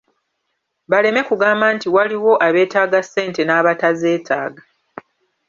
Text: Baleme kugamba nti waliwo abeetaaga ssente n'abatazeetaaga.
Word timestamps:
Baleme 0.89 1.21
kugamba 1.29 1.65
nti 1.75 1.87
waliwo 1.95 2.33
abeetaaga 2.47 2.99
ssente 3.05 3.41
n'abatazeetaaga. 3.45 4.63